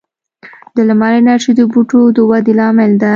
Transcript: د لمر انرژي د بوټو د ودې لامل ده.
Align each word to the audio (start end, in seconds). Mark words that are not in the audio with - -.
د 0.75 0.77
لمر 0.87 1.11
انرژي 1.19 1.51
د 1.55 1.61
بوټو 1.71 2.01
د 2.15 2.17
ودې 2.29 2.53
لامل 2.59 2.91
ده. 3.01 3.09